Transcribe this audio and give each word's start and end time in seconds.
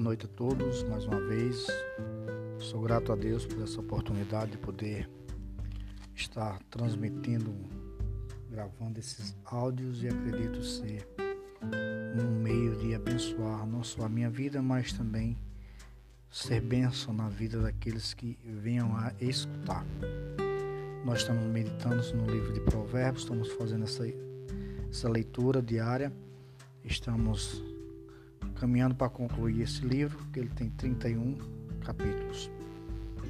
Boa 0.00 0.08
noite 0.08 0.24
a 0.24 0.28
todos, 0.30 0.82
mais 0.84 1.04
uma 1.04 1.20
vez. 1.20 1.66
Sou 2.58 2.80
grato 2.80 3.12
a 3.12 3.16
Deus 3.16 3.44
por 3.44 3.62
essa 3.62 3.80
oportunidade 3.80 4.52
de 4.52 4.56
poder 4.56 5.06
estar 6.16 6.58
transmitindo, 6.70 7.54
gravando 8.50 8.98
esses 8.98 9.36
áudios 9.44 10.02
e 10.02 10.08
acredito 10.08 10.64
ser 10.64 11.06
um 12.18 12.40
meio 12.40 12.76
de 12.76 12.94
abençoar 12.94 13.66
não 13.66 13.84
só 13.84 14.06
a 14.06 14.08
minha 14.08 14.30
vida, 14.30 14.62
mas 14.62 14.90
também 14.90 15.36
ser 16.30 16.62
bênção 16.62 17.12
na 17.12 17.28
vida 17.28 17.60
daqueles 17.60 18.14
que 18.14 18.38
venham 18.42 18.96
a 18.96 19.12
escutar. 19.20 19.84
Nós 21.04 21.18
estamos 21.18 21.44
meditando 21.44 22.02
no 22.14 22.24
livro 22.24 22.54
de 22.54 22.60
Provérbios, 22.60 23.24
estamos 23.24 23.52
fazendo 23.52 23.84
essa, 23.84 24.04
essa 24.90 25.10
leitura 25.10 25.60
diária, 25.60 26.10
estamos 26.86 27.69
caminhando 28.60 28.94
para 28.94 29.08
concluir 29.08 29.62
esse 29.62 29.80
livro, 29.82 30.22
que 30.30 30.38
ele 30.38 30.50
tem 30.50 30.68
31 30.68 31.34
capítulos. 31.82 32.50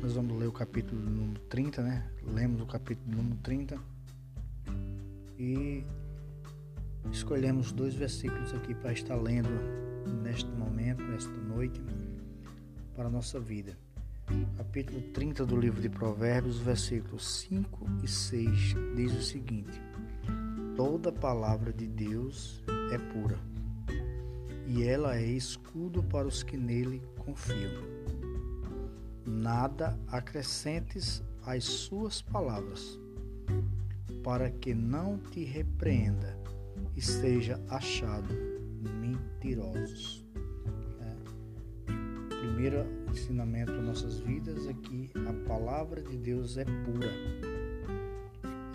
Nós 0.00 0.12
vamos 0.12 0.38
ler 0.38 0.46
o 0.46 0.52
capítulo 0.52 1.02
número 1.02 1.40
30, 1.48 1.82
né? 1.82 2.08
Lemos 2.32 2.62
o 2.62 2.66
capítulo 2.66 3.16
número 3.16 3.36
30 3.42 3.76
e 5.36 5.84
escolhemos 7.10 7.72
dois 7.72 7.92
versículos 7.92 8.54
aqui 8.54 8.72
para 8.72 8.92
estar 8.92 9.16
lendo 9.16 9.48
neste 10.22 10.48
momento, 10.48 11.02
nesta 11.02 11.32
noite, 11.32 11.82
para 12.94 13.08
a 13.08 13.10
nossa 13.10 13.40
vida. 13.40 13.76
Capítulo 14.56 15.02
30 15.12 15.44
do 15.44 15.56
livro 15.56 15.82
de 15.82 15.88
Provérbios, 15.88 16.60
versículos 16.60 17.26
5 17.48 17.84
e 18.04 18.06
6 18.06 18.74
diz 18.94 19.12
o 19.12 19.22
seguinte: 19.22 19.80
Toda 20.76 21.10
palavra 21.10 21.72
de 21.72 21.88
Deus 21.88 22.62
é 22.92 22.98
pura 23.12 23.55
e 24.66 24.82
ela 24.82 25.16
é 25.16 25.24
escudo 25.24 26.02
para 26.02 26.26
os 26.26 26.42
que 26.42 26.56
nele 26.56 27.00
confiam. 27.18 27.82
Nada 29.24 29.98
acrescentes 30.08 31.22
às 31.44 31.64
suas 31.64 32.20
palavras, 32.20 32.98
para 34.24 34.50
que 34.50 34.74
não 34.74 35.18
te 35.18 35.44
repreenda 35.44 36.36
e 36.96 37.00
seja 37.00 37.60
achado 37.68 38.34
mentirosos. 39.00 40.24
É. 41.00 42.36
Primeiro 42.40 42.84
ensinamento 43.10 43.72
das 43.72 43.84
nossas 43.84 44.18
vidas 44.18 44.66
é 44.66 44.72
que 44.74 45.10
a 45.28 45.48
palavra 45.48 46.02
de 46.02 46.16
Deus 46.16 46.56
é 46.56 46.64
pura, 46.64 47.10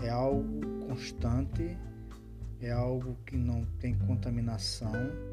é 0.01 0.09
algo 0.09 0.87
constante, 0.87 1.77
é 2.61 2.71
algo 2.71 3.17
que 3.25 3.35
não 3.35 3.65
tem 3.79 3.97
contaminação 3.97 5.30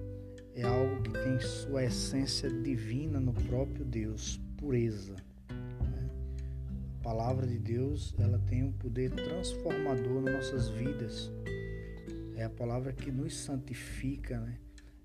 é 0.60 0.64
algo 0.64 1.00
que 1.02 1.12
tem 1.12 1.38
sua 1.38 1.84
essência 1.84 2.50
divina 2.50 3.20
no 3.20 3.32
próprio 3.32 3.84
Deus, 3.84 4.40
pureza. 4.56 5.14
Né? 5.48 6.10
A 6.98 7.02
palavra 7.04 7.46
de 7.46 7.58
Deus 7.58 8.12
ela 8.18 8.40
tem 8.40 8.64
um 8.64 8.72
poder 8.72 9.12
transformador 9.12 10.20
nas 10.20 10.34
nossas 10.34 10.68
vidas. 10.68 11.30
É 12.34 12.42
a 12.42 12.50
palavra 12.50 12.92
que 12.92 13.12
nos 13.12 13.36
santifica, 13.36 14.40
né? 14.40 14.58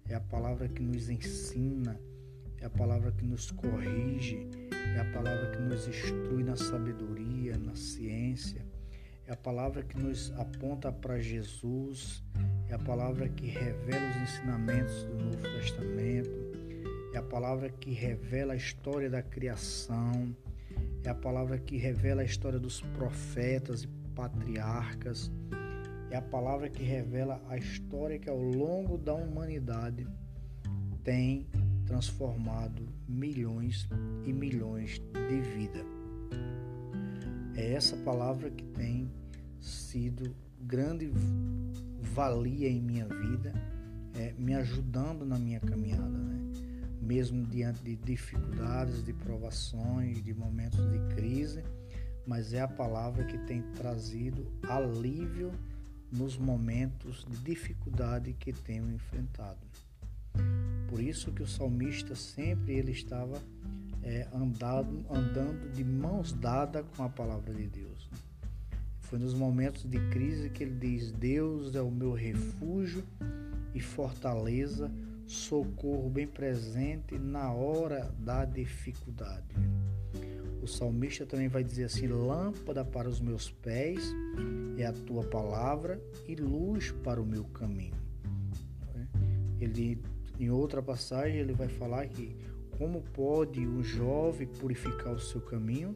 é 0.09 0.15
a 0.15 0.19
palavra 0.19 0.67
que 0.67 0.81
nos 0.81 1.07
ensina, 1.07 1.99
é 2.59 2.65
a 2.65 2.69
palavra 2.69 3.11
que 3.11 3.23
nos 3.23 3.51
corrige, 3.51 4.49
é 4.71 4.99
a 5.01 5.05
palavra 5.13 5.51
que 5.51 5.61
nos 5.61 5.87
instrui 5.87 6.43
na 6.43 6.55
sabedoria, 6.55 7.57
na 7.59 7.75
ciência, 7.75 8.65
é 9.27 9.31
a 9.31 9.37
palavra 9.37 9.83
que 9.83 9.99
nos 9.99 10.31
aponta 10.31 10.91
para 10.91 11.19
Jesus, 11.19 12.23
é 12.73 12.75
a 12.75 12.79
palavra 12.79 13.29
que 13.29 13.45
revela 13.45 14.09
os 14.09 14.17
ensinamentos 14.23 15.03
do 15.03 15.13
Novo 15.23 15.37
Testamento, 15.37 16.31
é 17.13 17.17
a 17.19 17.21
palavra 17.21 17.69
que 17.69 17.91
revela 17.91 18.53
a 18.53 18.55
história 18.55 19.11
da 19.11 19.21
criação, 19.21 20.35
é 21.03 21.09
a 21.09 21.13
palavra 21.13 21.59
que 21.59 21.77
revela 21.77 22.23
a 22.23 22.25
história 22.25 22.57
dos 22.57 22.81
profetas 22.97 23.83
e 23.83 23.87
patriarcas, 24.15 25.31
é 26.09 26.15
a 26.15 26.21
palavra 26.21 26.67
que 26.67 26.81
revela 26.81 27.39
a 27.47 27.57
história 27.57 28.17
que 28.17 28.27
ao 28.27 28.41
longo 28.41 28.97
da 28.97 29.13
humanidade 29.13 30.07
tem 31.03 31.47
transformado 31.85 32.87
milhões 33.07 33.87
e 34.25 34.33
milhões 34.33 34.99
de 35.29 35.41
vida. 35.41 35.85
É 37.55 37.73
essa 37.73 37.95
palavra 37.97 38.49
que 38.49 38.63
tem 38.63 39.11
sido 39.59 40.35
grande 40.59 41.11
valia 42.13 42.69
em 42.69 42.79
minha 42.79 43.07
vida, 43.07 43.51
é, 44.15 44.33
me 44.37 44.53
ajudando 44.53 45.25
na 45.25 45.39
minha 45.39 45.59
caminhada, 45.59 46.07
né? 46.07 46.53
mesmo 47.01 47.43
diante 47.47 47.83
de 47.83 47.95
dificuldades, 47.95 49.03
de 49.03 49.11
provações, 49.13 50.23
de 50.23 50.33
momentos 50.33 50.79
de 50.79 51.15
crise, 51.15 51.63
mas 52.25 52.53
é 52.53 52.61
a 52.61 52.67
palavra 52.67 53.25
que 53.25 53.37
tem 53.39 53.63
trazido 53.73 54.47
alívio 54.69 55.51
nos 56.11 56.37
momentos 56.37 57.25
de 57.27 57.37
dificuldade 57.37 58.33
que 58.33 58.53
tenho 58.53 58.89
enfrentado. 58.91 59.59
Por 60.87 61.01
isso 61.01 61.31
que 61.31 61.41
o 61.41 61.47
salmista 61.47 62.15
sempre 62.15 62.73
ele 62.73 62.91
estava 62.91 63.41
é, 64.03 64.27
andado, 64.31 65.03
andando 65.09 65.71
de 65.71 65.83
mãos 65.83 66.31
dadas 66.31 66.85
com 66.95 67.03
a 67.03 67.09
palavra 67.09 67.51
de 67.53 67.67
Deus. 67.67 68.07
Né? 68.11 68.17
Foi 69.13 69.19
nos 69.19 69.35
momentos 69.35 69.83
de 69.83 69.99
crise 70.09 70.49
que 70.49 70.63
ele 70.63 70.73
diz: 70.73 71.11
Deus 71.11 71.75
é 71.75 71.81
o 71.83 71.91
meu 71.91 72.13
refúgio 72.13 73.03
e 73.71 73.79
fortaleza, 73.79 74.91
socorro 75.27 76.09
bem 76.09 76.25
presente 76.25 77.19
na 77.19 77.53
hora 77.53 78.11
da 78.17 78.43
dificuldade. 78.43 79.53
O 80.63 80.67
salmista 80.67 81.27
também 81.27 81.47
vai 81.47 81.63
dizer 81.63 81.83
assim: 81.83 82.07
Lâmpada 82.07 82.83
para 82.83 83.07
os 83.07 83.19
meus 83.19 83.51
pés 83.51 84.01
é 84.79 84.87
a 84.87 84.93
tua 84.93 85.23
palavra 85.23 86.01
e 86.27 86.33
luz 86.33 86.89
para 87.03 87.21
o 87.21 87.25
meu 87.25 87.43
caminho. 87.43 87.93
Ele, 89.61 90.01
em 90.39 90.49
outra 90.49 90.81
passagem, 90.81 91.37
ele 91.37 91.53
vai 91.53 91.67
falar 91.67 92.07
que 92.07 92.35
como 92.79 93.03
pode 93.13 93.59
um 93.59 93.83
jovem 93.83 94.47
purificar 94.47 95.13
o 95.13 95.19
seu 95.19 95.39
caminho? 95.39 95.95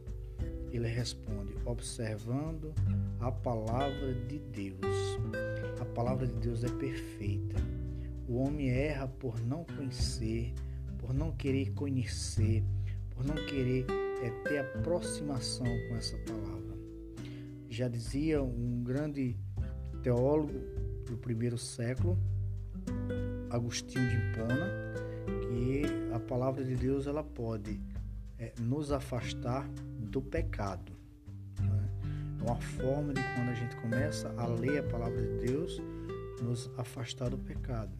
Ele 0.78 0.88
responde: 0.88 1.56
observando 1.66 2.72
a 3.20 3.32
palavra 3.32 4.14
de 4.28 4.38
Deus. 4.38 5.18
A 5.82 5.86
palavra 5.86 6.28
de 6.28 6.36
Deus 6.36 6.64
é 6.64 6.70
perfeita. 6.70 7.58
O 8.28 8.38
homem 8.38 8.70
erra 8.70 9.08
por 9.08 9.40
não 9.40 9.64
conhecer, 9.64 10.54
por 11.00 11.14
não 11.16 11.32
querer 11.32 11.72
conhecer, 11.74 12.64
por 13.10 13.26
não 13.26 13.34
querer 13.48 13.88
é, 14.22 14.30
ter 14.48 14.60
aproximação 14.60 15.66
com 15.66 15.96
essa 15.96 16.16
palavra. 16.20 16.78
Já 17.70 17.88
dizia 17.88 18.44
um 18.44 18.84
grande 18.84 19.36
teólogo 20.04 20.60
do 21.08 21.18
primeiro 21.18 21.58
século, 21.58 22.20
Agostinho 23.50 24.08
de 24.10 24.16
Hipona, 24.16 24.70
que 25.42 26.14
a 26.14 26.20
palavra 26.20 26.64
de 26.64 26.76
Deus 26.76 27.08
ela 27.08 27.24
pode 27.24 27.80
é, 28.40 28.54
nos 28.60 28.92
afastar 28.92 29.68
do 30.00 30.22
pecado. 30.22 30.92
Né? 31.60 31.90
É 32.40 32.44
uma 32.44 32.60
forma 32.62 33.14
de 33.14 33.22
quando 33.36 33.50
a 33.50 33.54
gente 33.54 33.76
começa 33.78 34.34
a 34.38 34.46
ler 34.48 34.80
a 34.80 34.84
palavra 34.84 35.22
de 35.22 35.48
Deus, 35.48 35.82
nos 36.42 36.70
afastar 36.78 37.30
do 37.30 37.38
pecado. 37.38 37.92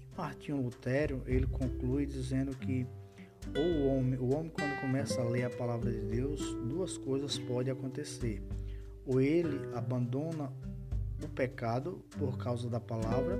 E 0.00 0.16
Martinho 0.16 0.60
Lutero 0.60 1.22
ele 1.26 1.46
conclui 1.46 2.06
dizendo 2.06 2.56
que 2.56 2.86
o 3.56 3.86
homem, 3.86 4.18
o 4.18 4.34
homem 4.34 4.50
quando 4.50 4.80
começa 4.80 5.20
a 5.20 5.24
ler 5.24 5.44
a 5.44 5.50
palavra 5.50 5.90
de 5.90 6.00
Deus, 6.00 6.54
duas 6.68 6.96
coisas 6.96 7.38
podem 7.38 7.72
acontecer. 7.72 8.42
Ou 9.06 9.20
ele 9.20 9.74
abandona 9.74 10.52
o 11.22 11.28
pecado 11.28 12.04
por 12.18 12.38
causa 12.38 12.68
da 12.68 12.78
palavra, 12.78 13.38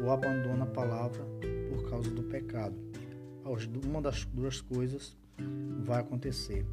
ou 0.00 0.10
abandona 0.10 0.64
a 0.64 0.66
palavra 0.66 1.24
por 1.68 1.90
causa 1.90 2.10
do 2.10 2.22
pecado. 2.22 2.74
Uma 3.84 4.00
das 4.00 4.24
duas 4.24 4.60
coisas 4.60 5.14
vai 5.84 6.00
acontecer. 6.00 6.64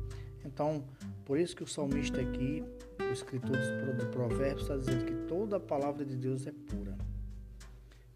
Então, 0.45 0.83
por 1.25 1.39
isso 1.39 1.55
que 1.55 1.63
o 1.63 1.67
salmista 1.67 2.19
aqui, 2.19 2.63
o 2.99 3.11
escritor 3.11 3.57
do 3.97 4.07
Provérbios, 4.07 4.63
está 4.63 4.77
dizendo 4.77 5.05
que 5.05 5.13
toda 5.27 5.57
a 5.57 5.59
palavra 5.59 6.03
de 6.03 6.15
Deus 6.15 6.47
é 6.47 6.51
pura. 6.51 6.97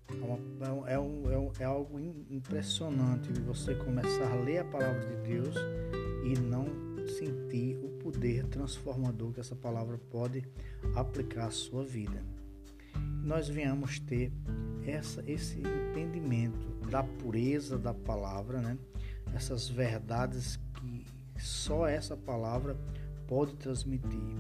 É, 0.09 0.13
uma, 0.13 0.89
é, 0.89 0.99
um, 0.99 1.31
é, 1.31 1.37
um, 1.37 1.51
é 1.59 1.63
algo 1.63 1.99
impressionante 2.29 3.31
você 3.41 3.75
começar 3.75 4.31
a 4.31 4.35
ler 4.35 4.59
a 4.59 4.65
palavra 4.65 5.01
de 5.01 5.15
Deus 5.27 5.55
e 6.23 6.39
não 6.39 6.65
sentir 7.07 7.77
o 7.83 7.89
poder 7.99 8.45
transformador 8.47 9.31
que 9.31 9.39
essa 9.39 9.55
palavra 9.55 9.97
pode 10.09 10.43
aplicar 10.95 11.47
à 11.47 11.51
sua 11.51 11.83
vida. 11.83 12.23
Nós 13.23 13.47
venhamos 13.47 13.99
ter 13.99 14.31
essa, 14.85 15.23
esse 15.27 15.59
entendimento 15.59 16.67
da 16.89 17.03
pureza 17.03 17.77
da 17.77 17.93
palavra, 17.93 18.59
né? 18.61 18.77
Essas 19.35 19.67
verdades 19.67 20.57
que 20.73 21.05
só 21.37 21.85
essa 21.85 22.15
palavra 22.15 22.77
pode 23.27 23.53
transmitir. 23.57 24.35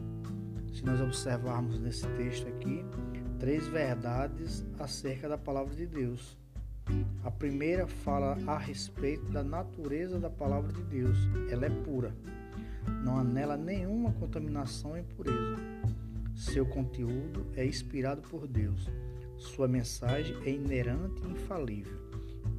Se 0.73 0.83
nós 0.85 1.01
observarmos 1.01 1.79
nesse 1.79 2.07
texto 2.09 2.47
aqui, 2.47 2.83
três 3.37 3.67
verdades 3.67 4.65
acerca 4.79 5.27
da 5.27 5.37
palavra 5.37 5.75
de 5.75 5.85
Deus. 5.85 6.37
A 7.23 7.31
primeira 7.31 7.87
fala 7.87 8.37
a 8.47 8.57
respeito 8.57 9.25
da 9.31 9.43
natureza 9.43 10.17
da 10.17 10.29
palavra 10.29 10.71
de 10.71 10.83
Deus. 10.83 11.17
Ela 11.49 11.65
é 11.65 11.69
pura. 11.69 12.15
Não 13.03 13.17
há 13.17 13.23
nela 13.23 13.57
nenhuma 13.57 14.13
contaminação 14.13 14.95
e 14.95 15.01
impureza. 15.01 15.57
Seu 16.35 16.65
conteúdo 16.65 17.45
é 17.55 17.65
inspirado 17.65 18.21
por 18.29 18.47
Deus. 18.47 18.89
Sua 19.37 19.67
mensagem 19.67 20.37
é 20.45 20.51
inerente 20.51 21.21
e 21.23 21.31
infalível 21.31 21.99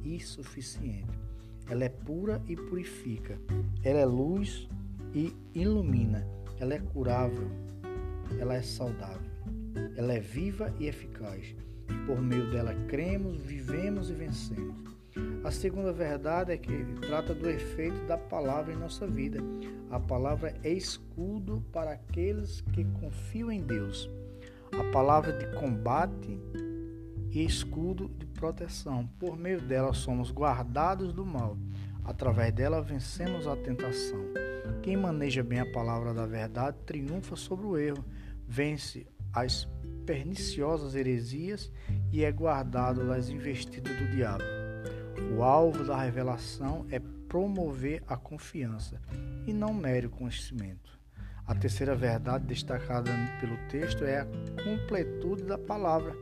e 0.03 0.19
suficiente. 0.19 1.26
Ela 1.69 1.85
é 1.85 1.89
pura 1.89 2.41
e 2.47 2.55
purifica. 2.55 3.37
Ela 3.83 3.99
é 3.99 4.05
luz 4.05 4.67
e 5.13 5.33
ilumina. 5.53 6.27
Ela 6.59 6.75
é 6.75 6.79
curável. 6.79 7.49
Ela 8.39 8.55
é 8.55 8.61
saudável. 8.61 9.31
Ela 9.95 10.13
é 10.13 10.19
viva 10.19 10.73
e 10.79 10.87
eficaz. 10.87 11.55
Por 12.05 12.21
meio 12.21 12.49
dela 12.51 12.73
cremos, 12.87 13.41
vivemos 13.41 14.09
e 14.09 14.13
vencemos. 14.13 14.97
A 15.43 15.51
segunda 15.51 15.91
verdade 15.91 16.51
é 16.51 16.57
que 16.57 16.85
trata 17.01 17.33
do 17.33 17.49
efeito 17.49 18.05
da 18.05 18.17
palavra 18.17 18.73
em 18.73 18.77
nossa 18.77 19.07
vida. 19.07 19.39
A 19.89 19.99
palavra 19.99 20.53
é 20.63 20.69
escudo 20.69 21.63
para 21.71 21.91
aqueles 21.91 22.61
que 22.73 22.83
confiam 22.99 23.51
em 23.51 23.61
Deus. 23.61 24.09
A 24.77 24.91
palavra 24.91 25.31
de 25.33 25.47
combate 25.57 26.39
e 27.31 27.43
escudo 27.43 28.09
de 28.17 28.25
proteção. 28.37 29.09
Por 29.19 29.35
meio 29.35 29.59
dela 29.59 29.93
somos 29.93 30.31
guardados 30.31 31.11
do 31.11 31.25
mal. 31.25 31.57
Através 32.05 32.53
dela 32.53 32.81
vencemos 32.81 33.45
a 33.47 33.57
tentação. 33.57 34.23
Quem 34.81 34.95
maneja 34.95 35.43
bem 35.43 35.59
a 35.59 35.71
palavra 35.73 36.13
da 36.13 36.25
verdade 36.25 36.77
triunfa 36.85 37.35
sobre 37.35 37.65
o 37.65 37.77
erro, 37.77 38.05
vence 38.47 39.05
as 39.33 39.67
perniciosas 40.05 40.95
heresias 40.95 41.69
e 42.13 42.23
é 42.23 42.31
guardado 42.31 43.05
das 43.05 43.27
investidas 43.27 43.97
do 43.97 44.09
diabo. 44.11 44.43
O 45.35 45.43
alvo 45.43 45.83
da 45.83 45.97
revelação 45.97 46.85
é 46.89 46.99
promover 47.27 48.01
a 48.07 48.15
confiança 48.15 49.01
e 49.45 49.51
não 49.51 49.73
mero 49.73 50.09
conhecimento. 50.09 50.97
A 51.45 51.55
terceira 51.55 51.95
verdade 51.95 52.45
destacada 52.45 53.11
pelo 53.41 53.57
texto 53.69 54.03
é 54.03 54.19
a 54.19 54.25
completude 54.63 55.43
da 55.43 55.57
palavra. 55.57 56.15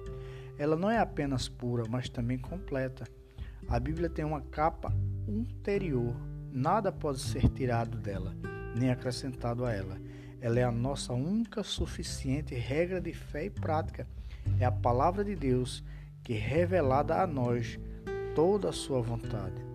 Ela 0.58 0.76
não 0.76 0.90
é 0.90 0.98
apenas 1.00 1.48
pura, 1.48 1.84
mas 1.90 2.10
também 2.10 2.38
completa. 2.38 3.06
A 3.68 3.80
Bíblia 3.80 4.10
tem 4.10 4.24
uma 4.24 4.42
capa 4.42 4.94
interior, 5.28 6.16
nada 6.52 6.92
pode 6.92 7.20
ser 7.20 7.50
tirado 7.50 7.98
dela, 7.98 8.34
nem 8.76 8.90
acrescentado 8.90 9.66
a 9.66 9.74
ela. 9.74 9.98
Ela 10.40 10.60
é 10.60 10.64
a 10.64 10.72
nossa 10.72 11.14
única 11.14 11.64
suficiente 11.64 12.54
regra 12.54 13.02
de 13.02 13.14
fé 13.14 13.46
e 13.46 13.50
prática. 13.50 14.08
É 14.60 14.66
a 14.66 14.72
palavra 14.72 15.24
de 15.24 15.36
Deus 15.36 15.84
que 16.24 16.34
revelada 16.34 17.22
a 17.22 17.28
nós 17.28 17.80
toda 18.36 18.70
a 18.70 18.74
sua 18.74 19.02
vontade. 19.02 19.66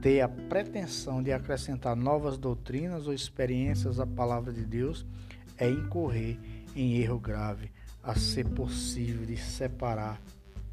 Ter 0.00 0.20
a 0.20 0.28
pretensão 0.28 1.22
de 1.22 1.32
acrescentar 1.32 1.96
novas 1.96 2.38
doutrinas 2.38 3.08
ou 3.08 3.12
experiências 3.14 3.98
à 3.98 4.06
palavra 4.06 4.52
de 4.52 4.64
Deus 4.64 5.04
é 5.58 5.68
incorrer 5.68 6.38
em 6.76 6.96
erro 6.98 7.18
grave, 7.18 7.72
a 8.06 8.14
ser 8.14 8.46
possível 8.46 9.26
de 9.26 9.36
separar 9.36 10.20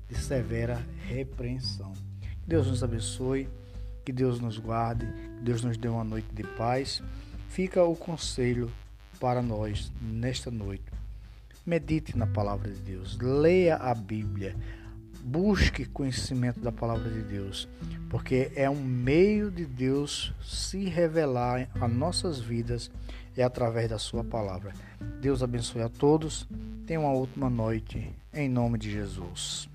de 0.07 0.15
severa 0.15 0.85
repreensão. 1.07 1.91
Deus 2.45 2.67
nos 2.67 2.83
abençoe, 2.83 3.49
que 4.05 4.13
Deus 4.13 4.39
nos 4.39 4.59
guarde, 4.59 5.05
que 5.05 5.43
Deus 5.43 5.63
nos 5.63 5.75
dê 5.75 5.87
uma 5.87 6.03
noite 6.03 6.27
de 6.31 6.43
paz. 6.43 7.01
Fica 7.49 7.83
o 7.83 7.95
conselho 7.95 8.71
para 9.19 9.41
nós 9.41 9.91
nesta 9.99 10.51
noite. 10.51 10.85
Medite 11.65 12.15
na 12.15 12.27
palavra 12.27 12.69
de 12.69 12.79
Deus, 12.81 13.17
leia 13.19 13.77
a 13.77 13.95
Bíblia, 13.95 14.55
busque 15.23 15.85
conhecimento 15.85 16.59
da 16.59 16.71
palavra 16.71 17.09
de 17.09 17.21
Deus, 17.21 17.67
porque 18.09 18.51
é 18.55 18.69
um 18.69 18.83
meio 18.83 19.49
de 19.49 19.65
Deus 19.65 20.33
se 20.43 20.85
revelar 20.85 21.69
a 21.79 21.87
nossas 21.87 22.39
vidas 22.39 22.91
é 23.35 23.43
através 23.43 23.89
da 23.89 23.97
sua 23.97 24.23
palavra. 24.23 24.73
Deus 25.19 25.41
abençoe 25.41 25.81
a 25.81 25.89
todos. 25.89 26.47
Tenha 26.85 26.99
uma 26.99 27.13
última 27.13 27.49
noite 27.49 28.11
em 28.33 28.47
nome 28.49 28.77
de 28.77 28.91
Jesus. 28.91 29.72